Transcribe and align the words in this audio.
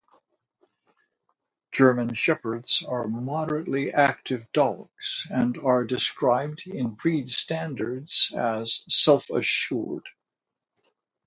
German 1.71 2.15
Shepherds 2.15 2.81
are 2.87 3.07
moderately 3.07 3.93
active 3.93 4.51
dogs 4.51 5.27
and 5.29 5.55
are 5.59 5.83
described 5.85 6.65
in 6.65 6.95
breed 6.95 7.29
standards 7.29 8.33
as 8.35 8.83
self-assured. 8.89 10.07